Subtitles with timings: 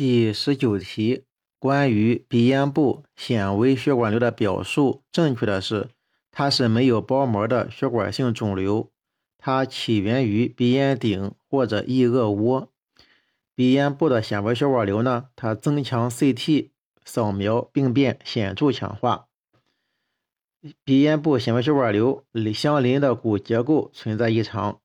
[0.00, 1.24] 第十九题，
[1.58, 5.90] 关于鼻咽部纤维血管瘤的表述，正确的是，
[6.30, 8.90] 它是没有包膜的血管性肿瘤，
[9.36, 12.72] 它起源于鼻咽顶或者翼腭窝。
[13.54, 16.70] 鼻咽部的纤维血管瘤呢，它增强 CT
[17.04, 19.26] 扫描病变显著强化。
[20.82, 22.24] 鼻咽部纤维血管瘤
[22.54, 24.79] 相邻的骨结构存在异常。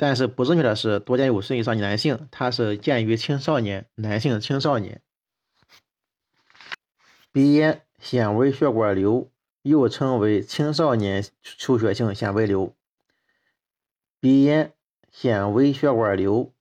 [0.00, 5.02] 但是不正确的是，多见五岁以上男性，它是见于青少年男性青少年。
[7.32, 9.28] 鼻咽纤维血管瘤
[9.62, 12.76] 又称为青少年出血性纤维瘤。
[14.20, 14.72] 鼻咽
[15.10, 16.52] 纤维血管瘤，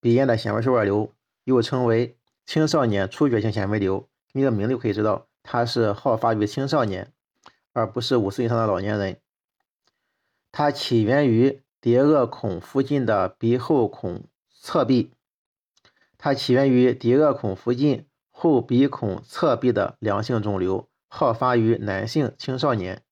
[0.00, 1.12] 鼻咽的纤维血管瘤
[1.44, 4.08] 又称为青少年出血性纤维瘤。
[4.32, 7.12] 你的名字就可以知道，它是好发于青少年，
[7.74, 9.20] 而不是五十以上的老年人。
[10.50, 11.60] 它起源于。
[11.86, 15.12] 蝶腭孔附近的鼻后孔侧壁，
[16.18, 23.04] 它起源于蝶腭孔附近后鼻孔侧壁的良性肿瘤，好发于男性青少年。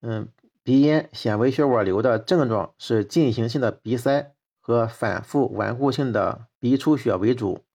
[0.00, 0.30] 嗯，
[0.62, 7.66] 鼻咽纤维血管瘤的症状是进行性的鼻塞和反复顽固性的鼻出血为主，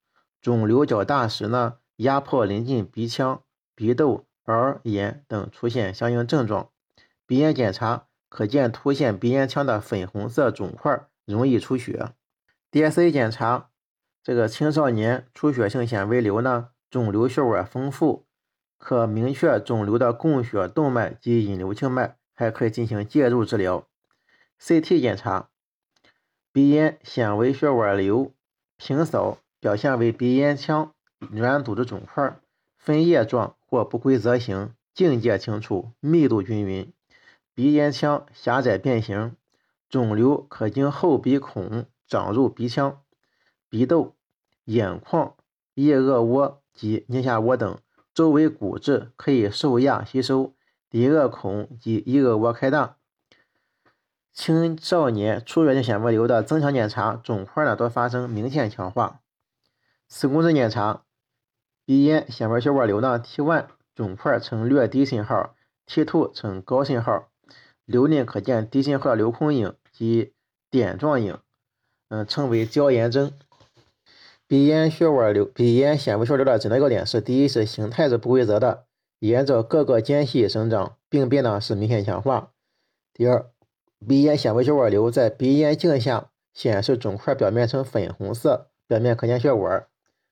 [0.42, 3.44] 肿瘤较大时呢，压迫临近鼻腔、
[3.76, 6.72] 鼻窦、耳眼等出现相应症状。
[7.28, 8.08] 鼻咽检查。
[8.36, 12.12] 可见凸现鼻咽腔的粉红色肿块，容易出血。
[12.70, 13.70] DSA 检查，
[14.22, 18.26] 这个青少年出血性纤维瘤呢，肿瘤血管丰富，
[18.78, 23.88] 可明确肿瘤的供血动脉及引流静脉，还可以进行介入治疗。
[24.60, 25.48] CT 检查，
[26.52, 28.34] 鼻咽纤维血管瘤
[28.76, 30.92] 平扫表现为鼻咽腔
[31.32, 32.38] 软组织肿块，
[32.78, 36.92] 分叶状或不规则形，境界清楚，密度均匀。
[37.56, 39.34] 鼻咽腔狭窄变形，
[39.90, 43.02] 肿瘤可经后鼻孔长入鼻腔、
[43.70, 44.14] 鼻窦、
[44.66, 45.38] 眼眶、
[45.76, 47.80] 腋腭窝及颞下窝等，
[48.14, 50.54] 周围骨质可以受压吸收，
[50.90, 52.98] 鼻腭孔及腋腭窝开大。
[54.34, 59.22] 青少年出血性纤维瘤的增强检查，肿块呢多发生明显强化。
[60.10, 61.06] 磁共振检查，
[61.86, 65.56] 鼻咽纤维血管瘤呢 T1 肿块呈略低信号
[65.88, 67.30] ，T2 呈高信号。
[67.86, 70.34] 瘤内可见低信号流空影及
[70.70, 71.38] 点状影，
[72.10, 73.32] 嗯，称为胶原征。
[74.48, 78.86] 鼻咽血管瘤、鼻咽显微血管瘤的诊断要点是：第一是形态是不规则的，
[79.20, 82.52] 沿着各个间隙生长，病变呢是明显强化；
[83.14, 83.48] 第二，
[84.08, 89.88] 鼻咽显微血管瘤在鼻咽镜下显示肿块表面呈粉红色，表面可见血管；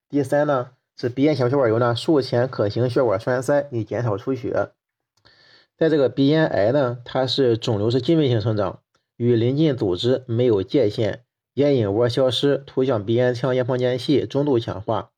[0.10, 4.72] 第三呢是鼻咽小血管瘤呢术前可行血管栓塞以减少出血。
[5.76, 8.82] 在这个鼻咽癌呢，它是肿瘤是浸润性生长，
[9.18, 11.24] 与邻近组织没有界限，
[11.56, 15.12] 咽隐窝消失，突向鼻咽腔咽旁间隙，中度强化，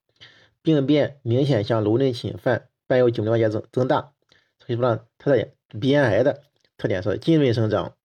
[0.62, 4.14] 病变明显向颅内侵犯，伴有颈部淋巴结增增大。
[4.60, 5.50] 所以说呢，它的
[5.80, 6.42] 鼻咽癌的
[6.78, 7.96] 特点是浸润生长，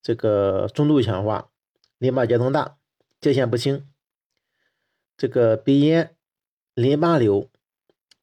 [0.00, 1.50] 这个中度强化，
[1.98, 2.76] 淋巴结增大，
[3.20, 3.86] 界限不清。
[5.16, 6.14] 这个鼻咽
[6.74, 7.50] 淋巴瘤，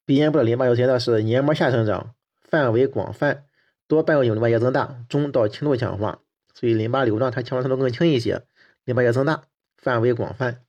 [0.04, 3.44] 鼻咽部的淋巴瘤现在是黏膜下生长，范围广泛。
[3.90, 6.20] 多伴有淋巴结增大，中到轻度强化，
[6.54, 8.44] 所以淋巴瘤呢，它强化程度更轻一些，
[8.84, 9.42] 淋巴结增大，
[9.76, 10.62] 范围广泛。